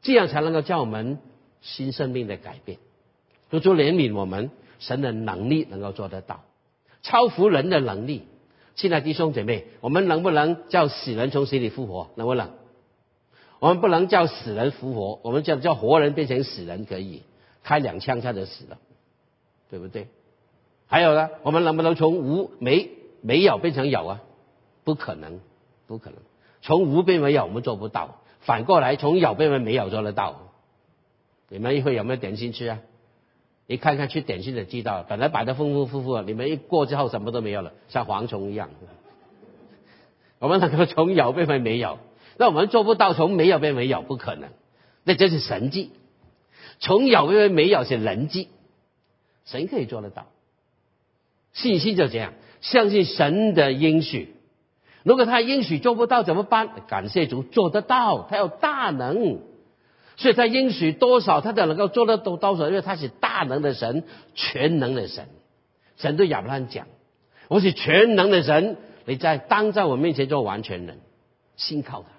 [0.02, 1.20] 这样才能够叫我们
[1.62, 2.78] 新生命的改变，
[3.50, 6.44] 主主怜悯我们，神的能力能够做得到，
[7.02, 8.24] 超乎人的能力。
[8.76, 12.10] 亲爱的弟兄姐妹，我们能不能叫死人从死里复活？
[12.16, 12.52] 能不能？
[13.60, 17.22] 我们不能叫死人复活，我们叫叫活人变成死人可以，
[17.64, 18.78] 开两枪他就死了，
[19.70, 20.08] 对不对？
[20.88, 22.90] 还有呢，我们能不能从无没
[23.22, 24.22] 没有变成有啊？
[24.84, 25.40] 不可能，
[25.88, 26.20] 不可能，
[26.62, 30.42] 从无变为有我们做不到，反过来从有变为没有做得到。
[31.50, 32.80] 你们一会有没有点心吃啊？
[33.66, 38.70] 你看看去点心的知道，本来摆的丰丰富富，你们一过之后什么都没有了，像蝗虫一样。
[40.40, 42.00] 我们能够从有变为没有，
[42.38, 44.50] 那我们做不到从没有变为有，不可能。
[45.06, 45.92] 那这是神迹，
[46.84, 48.50] 从有因为没有是人迹，
[49.46, 50.28] 神可以做得到。
[51.54, 54.36] 信心就这样，相信神的应许。
[55.04, 56.70] 如果他应许做不到怎么办？
[56.90, 59.40] 感谢主做得到，他有大能。
[60.18, 64.04] 所以他应许多少，他就能够做得到多少，因为他是大能的神，
[64.36, 65.30] 全能的神。
[65.96, 66.88] 神对亚伯拉罕讲
[67.48, 71.00] ：“我是全能的神，你在当在我面前做完全人，
[71.56, 72.10] 信靠他。”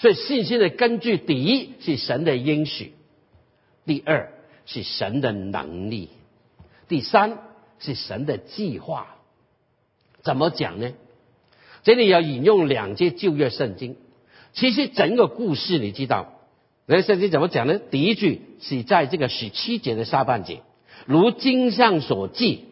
[0.00, 2.93] 所以信心的根据，第一是神的应许，
[3.86, 4.32] 第二
[4.66, 6.08] 是神的能力，
[6.88, 7.38] 第三
[7.78, 9.16] 是神的计划。
[10.22, 10.92] 怎么讲呢？
[11.82, 13.96] 这里要引用两节旧约圣经。
[14.54, 16.32] 其实整个故事你知道。
[16.86, 17.78] 那圣经怎么讲呢？
[17.90, 20.62] 第一句是在这个十七节的下半节，
[21.06, 22.64] 如经上所记，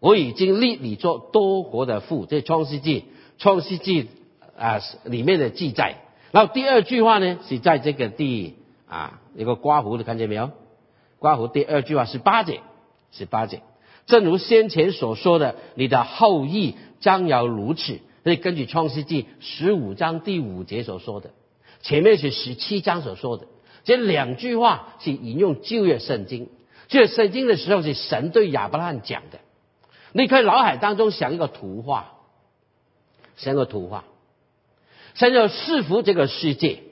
[0.00, 2.26] 我已经立你做多国的父。
[2.26, 3.04] 这创世纪，
[3.38, 4.08] 创世纪
[4.56, 5.96] 啊里面的记载。
[6.30, 8.54] 然后第二句话呢，是在这个第
[8.88, 10.50] 啊一个刮胡的，看见没有？
[11.18, 12.60] 刮胡第二句话是八节，
[13.10, 13.62] 是八节，
[14.06, 18.00] 正如先前所说的，你的后裔将要如此。
[18.24, 21.30] 所以根据创世纪十五章第五节所说的，
[21.80, 23.46] 前面是十七章所说的。
[23.84, 26.50] 这两句话是引用旧约圣经，
[26.88, 29.38] 旧约圣经的时候是神对亚伯拉罕讲的。
[30.12, 32.18] 你可以脑海当中想一个图画，
[33.36, 34.04] 想个图画，
[35.14, 36.82] 神要赐福这个世界，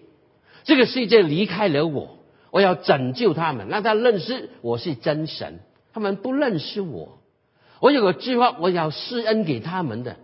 [0.67, 2.19] 这个世界离开了我，
[2.51, 5.61] 我要拯救他们，让他认识我是真神。
[5.95, 7.21] 他们不认识我，
[7.81, 10.17] 我有个计划，我要施恩给他们的。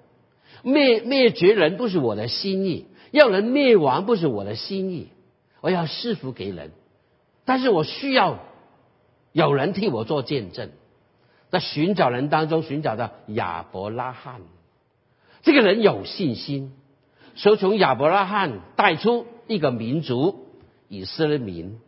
[0.64, 5.08] 灭灭绝人不是我的心意，要人灭亡不是我的心意。
[5.60, 6.72] 我要施福给人，
[7.44, 8.40] 但是我需要
[9.30, 10.70] 有人替我做见证。
[11.50, 14.40] 在寻找人当中寻找到亚伯拉罕，
[15.42, 16.72] 这个人有信心，
[17.36, 20.46] 所以从亚伯拉罕带出一个民族
[20.88, 21.78] 以色列民，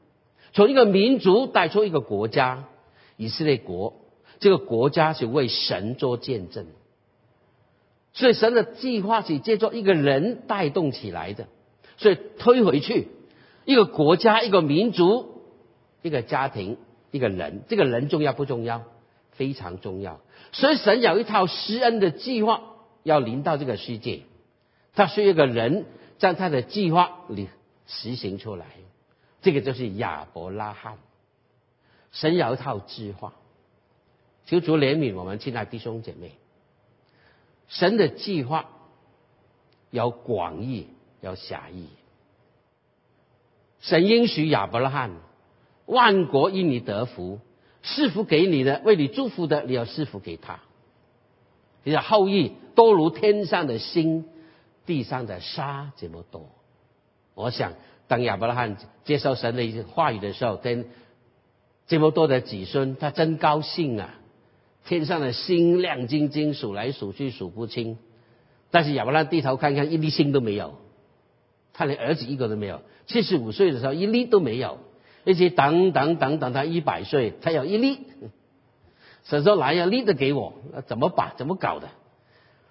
[0.52, 2.64] 从一个民族带出一个国家
[3.16, 3.94] 以色列国。
[4.40, 6.66] 这个国家是为神做见证，
[8.12, 11.46] 所以神的计划是借助一个人带动起来的，
[11.96, 13.08] 所以推回去。
[13.64, 15.44] 一个国家，一个民族，
[16.02, 16.76] 一个家庭，
[17.10, 18.82] 一个人，这个人重要不重要？
[19.30, 20.20] 非常重要。
[20.52, 22.60] 所以神有一套施恩的计划
[23.02, 24.22] 要临到这个世界，
[24.94, 25.86] 他需要一个人
[26.18, 27.48] 将他的计划里
[27.86, 28.66] 实行出来。
[29.42, 30.98] 这个就是亚伯拉罕。
[32.12, 33.34] 神有一套计划，
[34.46, 36.32] 求主怜悯我们亲爱弟兄姐妹。
[37.66, 38.70] 神的计划
[39.90, 40.88] 有广义，
[41.20, 41.88] 有狭义。
[43.80, 45.10] 神应许亚伯拉罕，
[45.86, 47.40] 万国因你得福，
[47.82, 50.60] 赐福给你的，为你祝福的，你要赐福给他。
[51.82, 54.24] 你的后裔多如天上的星，
[54.86, 56.48] 地上的沙这么多。
[57.34, 57.72] 我想，
[58.06, 60.86] 当亚伯拉罕接受神的一些话语的时候，跟
[61.86, 64.14] 这么多的子孙，他真高兴啊！
[64.86, 67.98] 天上的星亮晶晶，数来数去数不清。
[68.70, 70.76] 但是亚伯拉低头看看，一粒星都没有，
[71.72, 72.82] 他连儿子一个都没有。
[73.06, 74.78] 七十五岁的时候，一粒都没有。
[75.26, 77.64] 而且等等等等，他一百岁，他有。
[77.64, 78.00] 一粒。
[79.24, 80.52] 神说：“来呀，立的给我，
[80.86, 81.88] 怎么把怎么搞的？”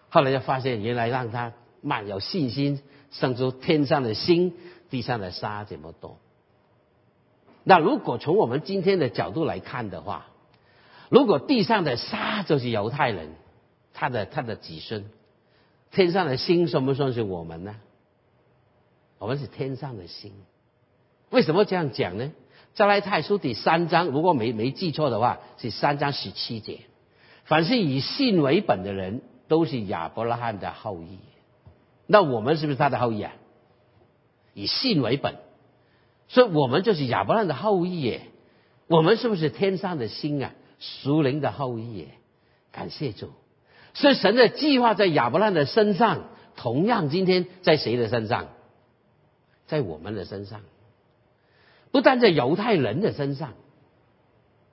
[0.10, 4.54] 后来就发现，原来让他满有信心，生出天上的星，
[4.90, 6.18] 地上的沙这么多。
[7.64, 10.26] 那如果从我们今天的角度来看的话，
[11.10, 13.30] 如果地上的沙就是犹太人，
[13.94, 15.06] 他的他的子孙，
[15.92, 17.76] 天上的星算不算是我们呢？
[19.20, 20.34] 我们是天上的星。
[21.30, 22.32] 为什么这样讲呢？
[22.74, 26.80] 加拉太书第三章，如果没没记错的话，是三章十七节。
[27.46, 31.20] 凡是以信为本的人，都是亚伯拉罕的后裔。
[32.14, 33.34] 那我们是不是他的后裔啊？
[34.54, 35.34] 以信为本。
[36.28, 38.28] 所以我们就是亚伯拉罕的后裔耶，
[38.86, 40.54] 我们是不是天上的星啊？
[40.78, 42.08] 属灵的后裔耶，
[42.72, 43.32] 感谢主。
[43.96, 48.50] 所以神的计划在亚伯拉罕的身上，同样今天在谁的身上？
[49.66, 50.62] 在我们的身上，
[51.92, 53.54] 不但在犹太人的身上，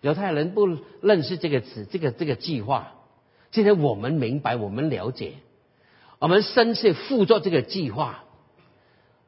[0.02, 0.68] 犹太人不
[1.00, 2.92] 认识这个词，这个这个计划。
[3.50, 5.36] 今天我们明白，我们了解，
[6.20, 8.22] 我们深切负作这个计划。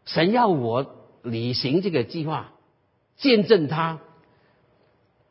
[0.05, 1.03] 神要我。
[1.25, 2.53] 履行这个计划，
[3.17, 4.01] 见证他，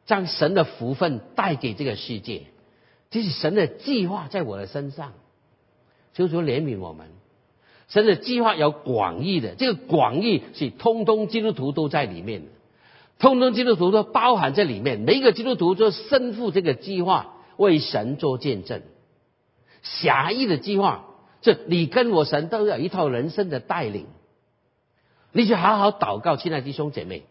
[0.05, 2.43] 将神的福分带给这个世界，
[3.09, 5.11] 这是神的计划在我的身上，
[6.13, 7.09] 求主怜悯我们。
[7.89, 12.43] 神的计划有广义的，这个广义是通通基督徒都在里面，
[13.19, 18.81] 通通基督徒都包含在里面，每一个基督徒都身负这个计划，为神做见证。
[19.83, 21.03] 狭义的计划，
[21.41, 24.07] 这你跟我神都有一套人生的带领。
[25.31, 27.23] 你去好好祷告，亲爱的弟兄姐妹，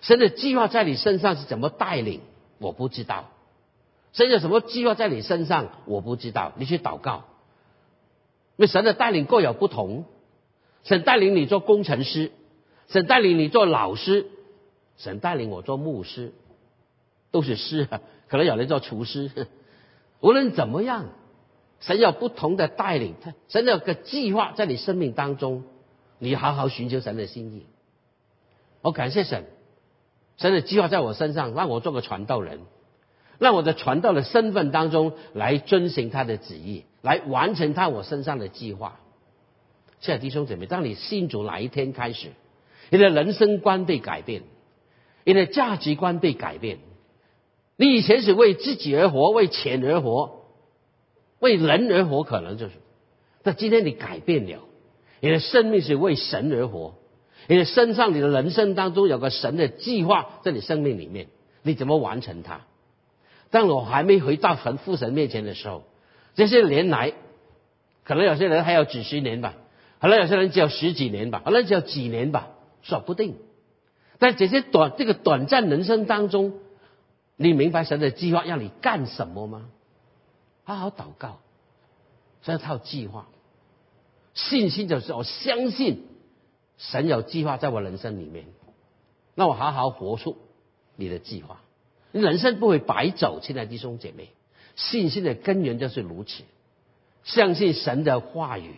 [0.00, 2.20] 神的计划在你身上是怎么带领？
[2.58, 3.30] 我不知道。
[4.12, 5.68] 神有什么计划在你身上？
[5.86, 6.52] 我不知道。
[6.56, 7.24] 你去祷告，
[8.56, 10.04] 因为神的带领各有不同。
[10.84, 12.32] 神带领你做工程师，
[12.88, 14.26] 神带领你做老师，
[14.96, 16.32] 神带领我做牧师，
[17.30, 18.00] 都是师啊。
[18.28, 19.30] 可能有人做厨师。
[20.20, 21.06] 无论怎么样，
[21.80, 23.14] 神有不同的带领，
[23.48, 25.64] 神有个计划在你生命当中。
[26.20, 27.66] 你好好寻求神的心意，
[28.82, 29.44] 我感谢神，
[30.36, 32.58] 神的计划在我身上，让我做个传道人，
[33.38, 38.98] 让我的传道的身份当中来遵循他的旨意，来完成他我身上的计划。
[40.00, 42.32] 亲爱的弟兄姐妹，当你信主哪一天开始，
[42.90, 44.42] 你的人生观被改变，
[45.22, 46.78] 你的价值观被改变，
[47.76, 50.37] 你以前是为自己而活，为钱而活，
[51.40, 52.72] 为人而活，可能就是，
[53.42, 54.60] 但今天你改变了。
[55.20, 56.94] 你的生命是为神而活，
[57.48, 61.26] 你的身上、你的人生当中有个神的计划在你生命里面，
[61.62, 62.60] 你怎么完成它？
[63.50, 65.82] 当我还没回到神父神面前的时候，
[66.34, 67.14] 这些年来，
[68.04, 69.54] 可能有些人还有几十年吧，
[70.00, 72.50] 可能有些人只有十几年吧，可能只有几年吧，
[72.82, 73.36] 说不定。
[74.20, 76.54] 但这些短这个短暂人生当中，
[77.36, 79.66] 你明白神的计划要你干什么吗？
[80.68, 81.38] 好好祷告，
[82.42, 83.26] 这套计划。
[84.34, 86.06] 信心就是我相信
[86.76, 88.44] 神有计划在我人生里面，
[89.34, 90.36] 那我好好活出
[90.94, 91.62] 你的计划。
[92.12, 94.28] 人生不会白走，亲爱的弟兄姐妹，
[94.76, 96.44] 信心的根源就是如此。
[97.24, 98.74] 相信神的话语，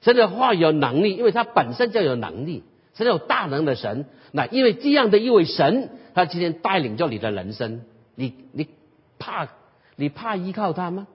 [0.00, 2.62] 神的话语有能力，因为他本身就有能力，
[2.94, 4.06] 神有大能的神。
[4.30, 7.82] 那因为这样的一位神，他今天带领着你的人生，
[8.14, 8.68] 你你
[9.18, 9.48] 怕
[9.98, 11.08] 你怕依靠他吗？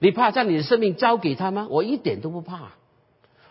[0.00, 1.68] 你怕将你的生命交给他吗？
[1.70, 2.72] 我一点都不怕。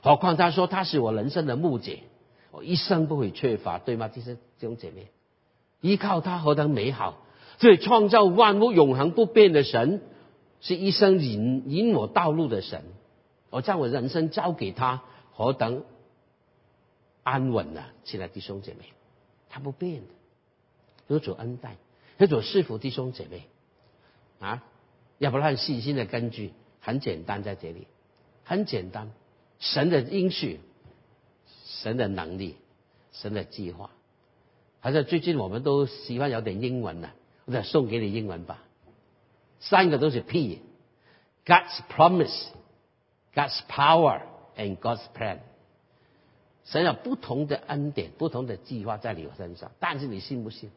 [0.01, 2.03] 何况他说他是我人生的木姐，
[2.51, 4.09] 我一生不会缺乏，对吗？
[4.09, 5.07] 这些弟兄姐妹，
[5.79, 7.23] 依靠他何等美好！
[7.57, 10.01] 所以创造万物永恒不变的神，
[10.59, 12.83] 是一生引引我道路的神。
[13.49, 15.85] 我将我人生交给他，何等
[17.23, 17.93] 安稳啊！
[18.03, 18.85] 亲爱弟兄姐妹，
[19.49, 20.13] 他不变的。
[21.07, 21.77] 有主恩待，
[22.17, 23.47] 有主赐福弟兄姐妹
[24.39, 24.63] 啊。
[25.17, 27.87] 要不然信心的根据很简单，在这里
[28.43, 29.11] 很简单，
[29.59, 30.59] 神的应许，
[31.65, 32.57] 神的能力，
[33.13, 33.91] 神的计划。
[34.81, 37.11] 好像最近我们都喜欢有点英文呢，
[37.45, 38.61] 我再送给你英文吧。
[39.61, 44.21] 三个都是 P，God's promise，God's power
[44.57, 45.39] and God's plan。
[46.65, 50.69] 神有不同的恩典，不同的计划在你身上，但是你信不信？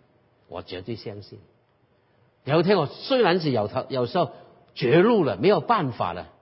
[0.47, 1.41] 我绝对相信。
[2.45, 4.31] 有一天我虽然是有头，有时候
[4.75, 6.33] 绝路了，没有办法了，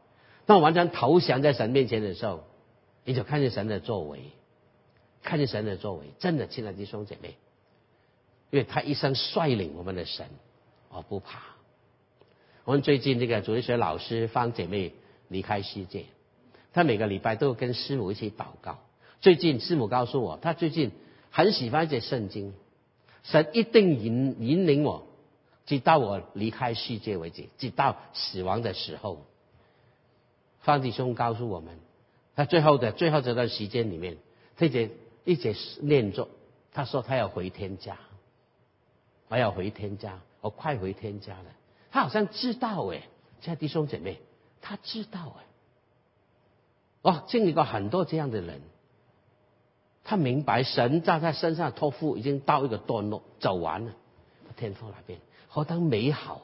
[0.47, 2.45] 当我完全投降在神面前的时候，
[3.05, 4.21] 你就看见神的作为，
[5.23, 7.37] 看见神的作为，真的，亲爱的弟兄姐妹，
[8.51, 10.27] 因为他一生率领我们的神，
[10.91, 11.41] 我不怕。
[12.65, 14.93] 我们最近这个主日学老师方姐妹
[15.29, 16.07] 离开世界，
[16.73, 18.79] 她每个礼拜都跟师母一起祷告。
[19.21, 20.91] 最近师母告诉我，她最近
[21.31, 22.55] 很喜欢这圣经，
[23.23, 25.07] 神一定引引领我，
[25.67, 29.27] 直到我离开世界为止，直到死亡的时候。
[30.61, 31.79] 方弟兄告诉我们，
[32.35, 34.17] 他最后的最后这段时间里面，
[34.57, 34.91] 他直
[35.25, 36.29] 一直念着，
[36.73, 37.99] 他说他要回天家，
[39.29, 41.45] 我要回天家，我快回天家了。
[41.91, 43.03] 他好像知道哎，
[43.41, 44.21] 亲爱弟兄姐妹，
[44.61, 45.45] 他知道哎，
[47.03, 48.61] 哦，经历过很多这样的人，
[50.05, 53.93] 他明白神在他身上托付已经到一个段落，走完了，
[54.57, 55.21] 天父那边
[55.57, 56.43] 何等美好，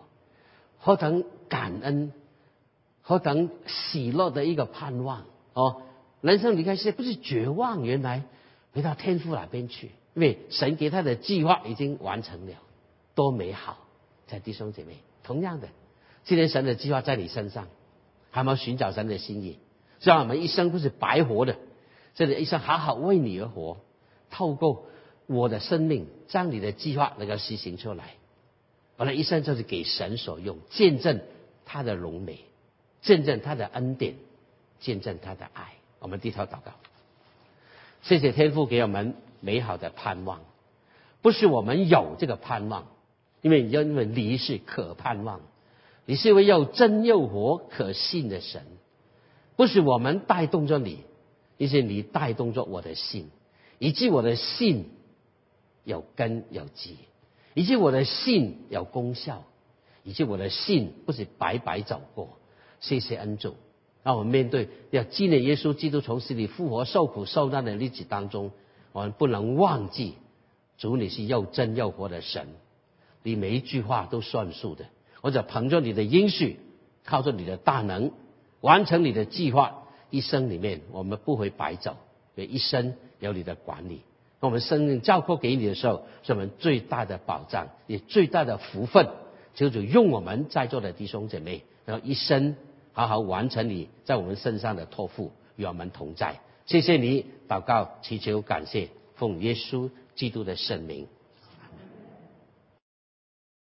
[0.79, 2.15] 何等感恩，
[3.03, 5.83] 何等喜乐的一个盼望哦！
[6.23, 8.23] 人生离开世界不是绝望，原来
[8.73, 12.55] 回到天父那边去，因为神给他的计划已经完成了，
[13.15, 13.77] 多美好，
[14.29, 14.97] 在弟兄姐妹。
[15.23, 15.69] 同样的，
[16.25, 17.69] 今天神的计划在你身上，
[18.31, 19.59] 还没有寻找神的心意，
[20.01, 21.59] 让我们一生不是白活的，
[22.15, 23.77] 这里一生好好为你而活，
[24.31, 24.87] 透过
[25.27, 28.15] 我的生命，将你的计划能够实行出来，
[29.03, 31.23] 我的一生就是给神所用，见证
[31.65, 32.39] 他的荣美，
[33.01, 34.15] 见证他的恩典，
[34.79, 35.73] 见证他的爱。
[35.99, 36.75] 我们低头祷告，
[38.03, 40.43] 谢谢天父给我们美好的盼望，
[41.21, 42.87] 不是我们有这个盼望。
[43.41, 45.41] 因为因为你是可盼望，
[46.07, 48.63] 你是一位又真又活可信的神，
[49.57, 51.01] 不是我们带动着你，
[51.59, 53.33] 而是你带动着我的信，
[53.81, 54.91] 以及我的信
[55.83, 56.99] 有根有基，
[57.55, 59.45] 以及我的信有功效，
[60.05, 62.39] 以及我的信不是白白走过。
[62.81, 63.55] 谢谢恩主，
[64.03, 68.51] 让我们面对要纪念耶稣基督从死里复活、受苦受难的日子当中，
[68.93, 70.15] 我们不能忘记
[70.79, 72.49] 主你是又真又活的神。
[73.23, 74.87] 你每一句话都算数的，
[75.21, 76.59] 或者凭着你的应许，
[77.05, 78.11] 靠着你的大能，
[78.61, 81.97] 完成你的计划，一生里面我们不会白走，
[82.35, 84.03] 因为一生有你的管理。
[84.43, 89.09] 我们生命交托给你的时候，是我们最大的保障，也最大的福分。
[89.55, 92.57] 求主用我们在座的弟兄姐妹，然后一生
[92.93, 96.41] 好好完成你在我们身上的托付，与我们同在。
[96.67, 101.07] 谢谢你，祷告祈求感谢，奉耶稣基督的圣名。